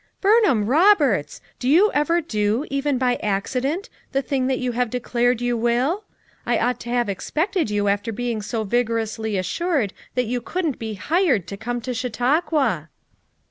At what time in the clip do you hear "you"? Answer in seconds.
1.69-1.91, 4.57-4.71, 5.41-5.55, 7.69-7.87, 10.25-10.41